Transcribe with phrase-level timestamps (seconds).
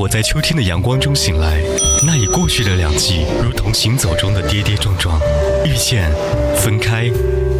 [0.00, 1.60] 我在秋天的阳光中醒来，
[2.06, 5.20] 那已过去的两季如同行走中的跌跌撞撞，
[5.62, 6.10] 遇见，
[6.56, 7.06] 分开，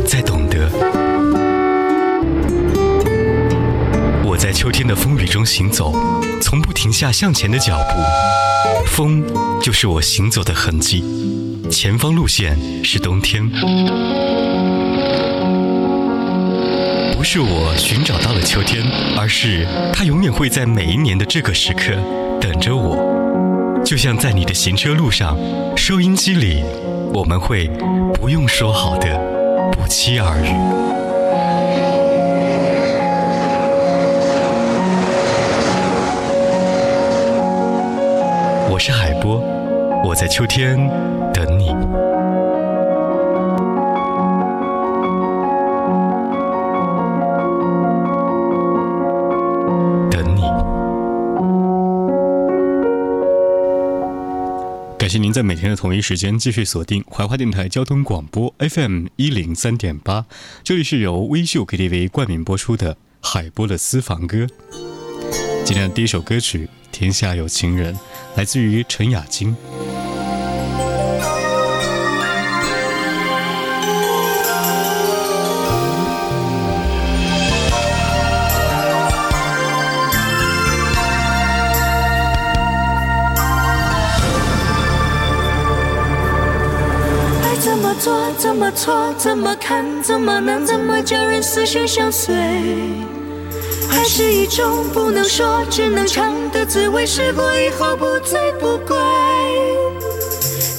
[0.06, 0.66] 再懂得。
[4.24, 5.92] 我在秋天的风雨中行走，
[6.40, 9.22] 从不停下向前的脚步，风
[9.60, 11.04] 就是我行走的痕迹，
[11.70, 13.46] 前方路线是冬天。
[17.14, 18.82] 不是我寻找到了秋天，
[19.18, 21.94] 而是它永远会在每一年的这个时刻。
[22.40, 22.96] 等着我，
[23.84, 25.36] 就像在你的行车路上，
[25.76, 26.64] 收音机里，
[27.12, 27.68] 我们会
[28.14, 29.08] 不用说好的，
[29.72, 30.50] 不期而遇。
[38.72, 39.38] 我是海波，
[40.04, 41.19] 我在秋天。
[55.10, 60.24] 请您在每天的同一时间继续锁定怀化电台交通广播 FM 一零三点八，
[60.62, 64.46] 这里是由微秀 KTV 冠名播出的《海波的私房歌》。
[65.64, 67.92] 今天的第一首歌曲《天下有情人》
[68.36, 69.52] 来自于陈雅菁。
[88.74, 92.34] 错怎么看怎么难，怎么叫人死生相随？
[92.34, 97.04] 爱是一种不能说，只能尝的滋味。
[97.04, 98.96] 试过以后不醉不归。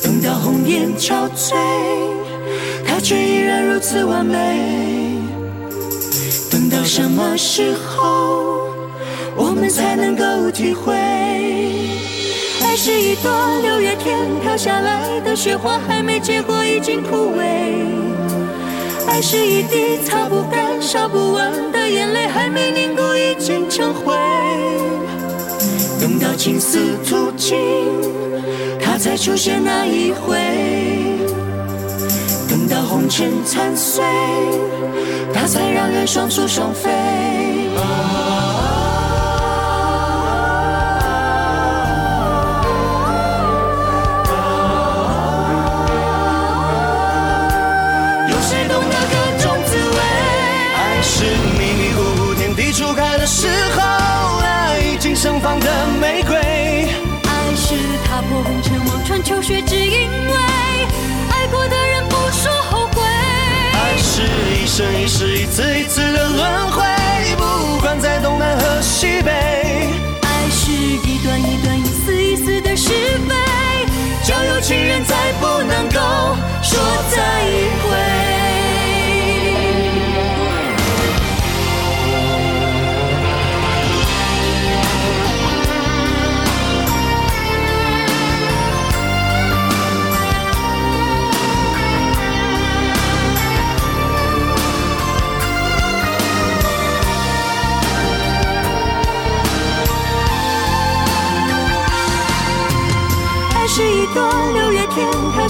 [0.04, 1.54] 等到红颜憔悴，
[2.88, 5.18] 他却依然如此完美。
[6.50, 8.68] 等到什么时候，
[9.36, 10.96] 我们才能够体会？
[12.82, 17.40] 爱是一朵六月天飘下来的雪花，还没结果已经枯萎；
[19.08, 24.16] 爱是一滴擦不干、烧不完的眼泪，还没凝固已经成灰。
[26.02, 27.56] 等到情丝吐尽，
[28.84, 30.40] 它才出现那一回；
[32.50, 34.04] 等到红尘残碎，
[35.32, 36.90] 它才让人双宿双飞。
[55.60, 57.76] 的玫瑰，爱是
[58.06, 60.34] 踏破红尘望穿秋水，只因为
[61.32, 63.02] 爱过的人不说后悔。
[63.74, 66.82] 爱是一生一世一次一次的轮回，
[67.38, 69.32] 不管在东南和西北。
[70.22, 73.36] 爱是一段一段一丝一丝的是非，
[74.24, 76.00] 叫有情人再不能够
[76.62, 76.80] 说
[77.12, 78.51] 再会。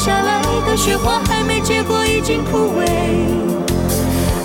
[0.04, 2.82] 下来的雪花还没结果，已经枯萎。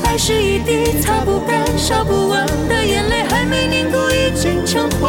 [0.06, 5.08] 爱是一滴擦不干、烧不完的眼泪，还没凝固，已经成灰。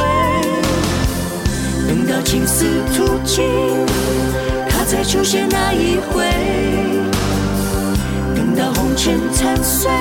[1.85, 2.63] 等到青丝
[2.95, 3.43] 吐尽，
[4.69, 6.23] 它才出现那一回。
[8.33, 9.91] 等到红尘残碎，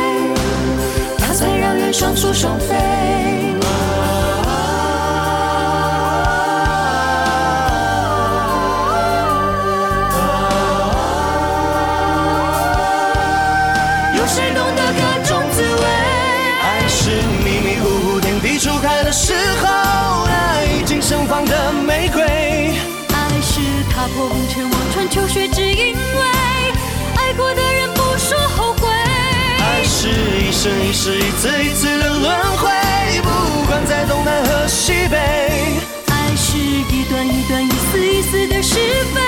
[1.18, 3.45] 它才让人双宿双飞。
[21.44, 23.60] 的玫瑰，爱是
[23.90, 26.20] 踏破红尘望穿秋水，只因为
[27.16, 28.86] 爱过的人不说后悔。
[29.58, 32.68] 爱是一生一世一次一次的轮回，
[33.22, 35.16] 不管在东南和西北。
[36.08, 39.20] 爱是一段一段一丝一丝的是非，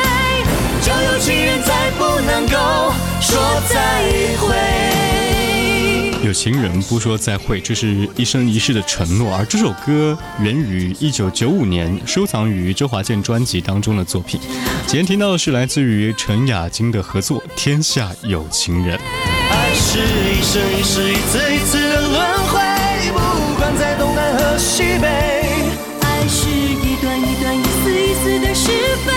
[0.81, 2.57] 叫有情人再不能够
[3.21, 3.81] 说再
[4.39, 5.38] 会。
[6.29, 9.35] 有情人不说再会，这是一生一世的承诺。
[9.35, 14.39] 而这首歌源于一九九五年收藏于周华健专辑当中的作品。
[14.87, 18.99] 今天听到的是来自于陈雅晶的合作，《天下有情人》。
[19.51, 22.61] 爱是一生一世一次一次的轮回，
[23.15, 25.09] 不管在东南和西北。
[26.03, 28.69] 爱是一段一段一丝一丝的是
[29.07, 29.13] 非，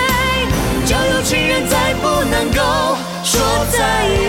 [0.86, 4.21] 就有情人再不能够说再。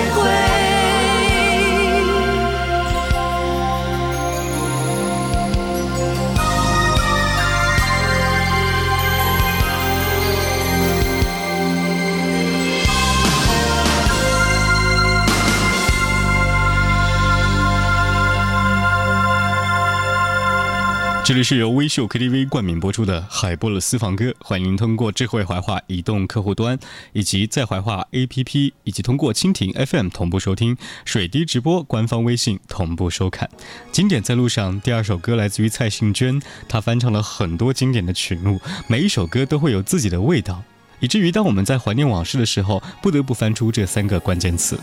[21.24, 26.76] 这里是由微秀 KTV 冠名播出的海波的私房歌，欢迎通过智慧怀化移动客户端，
[27.12, 33.48] 以及在怀化 APP，以及通过蜻蜓 FM 同步收听，水滴直播官方微信同步收看。
[33.92, 40.60] 经典在路上，第二首歌来自于蔡幸娟，她翻唱了很多经典的曲目，每一首歌都会有自己的味道，
[40.98, 44.76] 以至于当我们在怀念往事的时候，不得不翻出这三个关键词：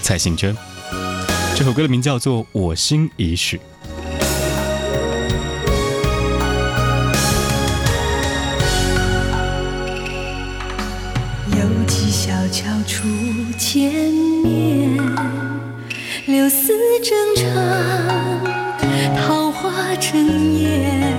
[0.00, 0.56] 蔡幸娟。
[1.56, 3.56] 这首歌的名叫做《我心已许》。
[13.72, 15.00] 见面，
[16.26, 18.44] 柳丝正长，
[19.16, 20.12] 桃花正
[20.58, 21.16] 艳，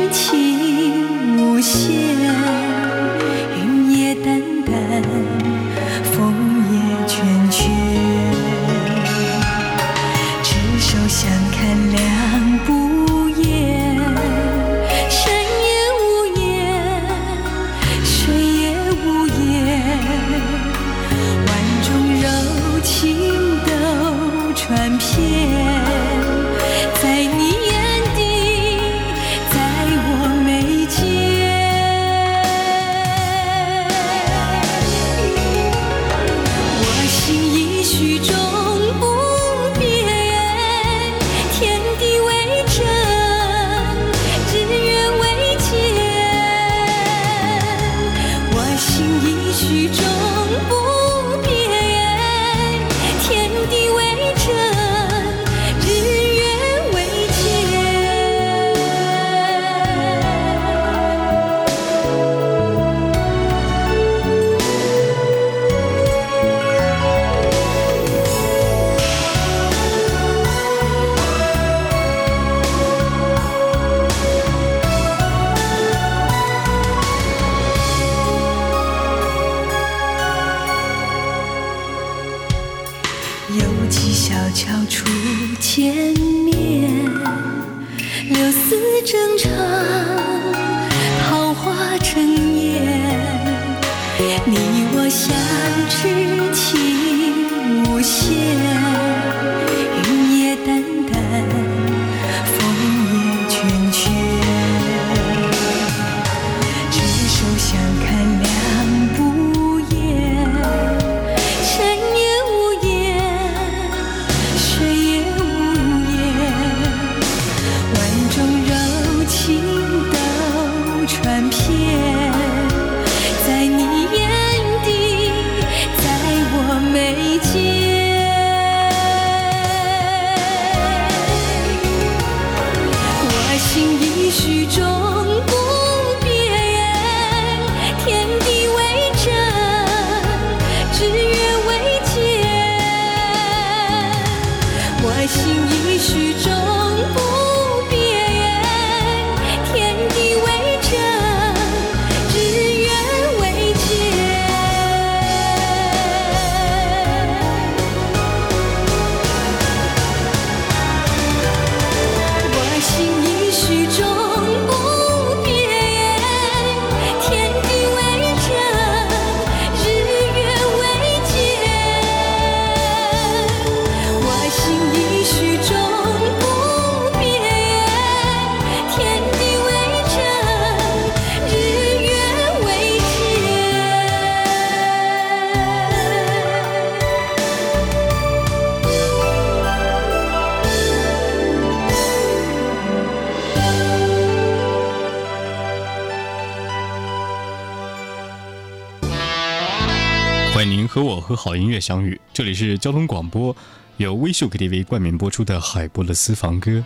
[200.53, 203.53] 欢迎您和我和好音乐相遇，这里是交通广播，
[203.97, 206.83] 由微秀 KTV 冠名播出的海波的私房歌。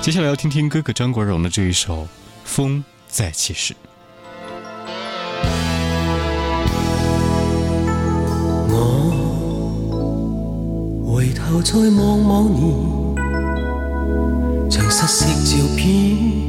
[0.00, 2.02] 接下来要听听哥哥张国荣的这一首
[2.44, 3.74] 《风再起时》。
[8.68, 13.16] 我回头再望望年，
[14.70, 16.39] 像失色照片。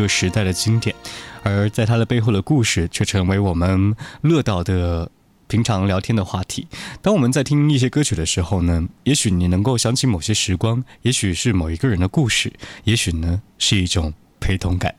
[0.00, 0.94] 一个时代的经典，
[1.42, 5.10] 而在它的背后的故事，却成为我们乐道的
[5.46, 6.66] 平常聊天的话题。
[7.02, 12.50] 当我们在听一些歌曲的时候呢，也许你能够想起某些时光，也许是某一个人的故事，
[12.84, 14.94] 也许呢是一种陪同感。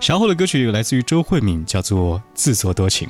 [0.00, 3.06] 稍后的歌曲来自于周慧敏，叫做《自作多情》。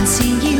[0.00, 0.22] 还是
[0.56, 0.59] 要。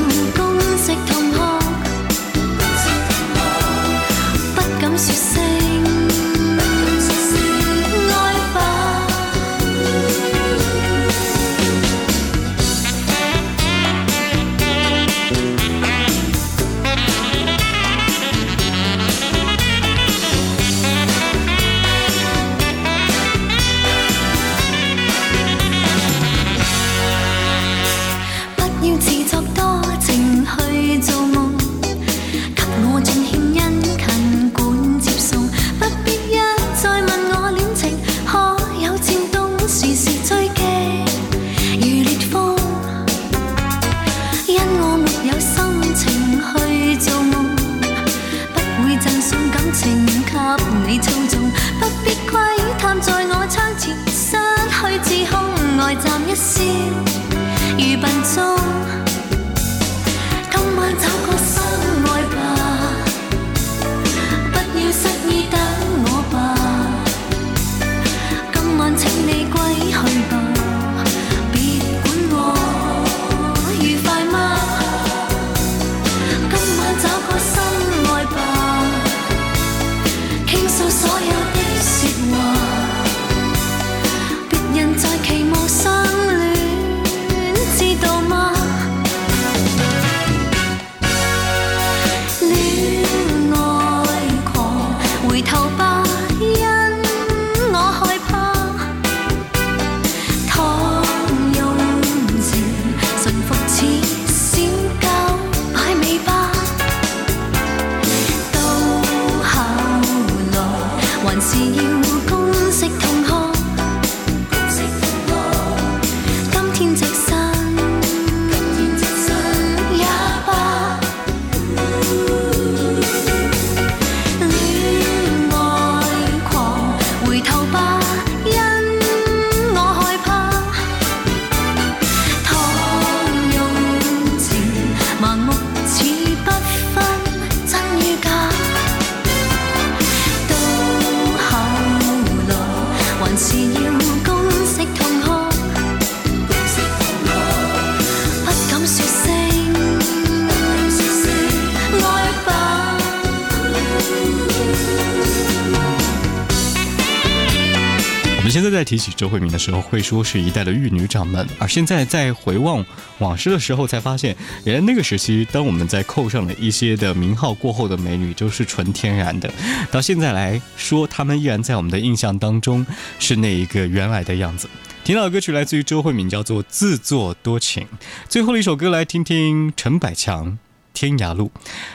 [159.21, 162.83] 周慧敏的时候会说是一代的玉女掌门，而现在在回望
[163.19, 169.53] 往事的时候，才发现，原来那个时期，当我们在扣上了一些的名号过后的美女，都是纯天然的。
[169.91, 172.85] 到现在来说，她们依然在我们的印象当中
[173.19, 174.67] 是那一个原来的样子。
[175.05, 177.83] 听到歌曲来自于周慧敏，叫做《自作多情》。
[178.27, 180.53] 最后一首歌来听听陈百强
[180.95, 181.51] 《天涯路》，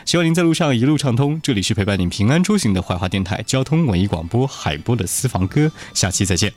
[0.06, 1.40] 希望您在路上一路畅通。
[1.42, 6.54] 这里是陪伴您平安出行的怀化电台交通文艺广播海波的私房歌，下期再见。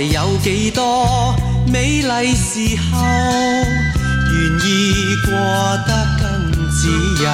[0.00, 1.34] 有几多
[1.66, 5.32] 美丽时候，愿意过
[5.86, 6.90] 得更自
[7.22, 7.30] 由？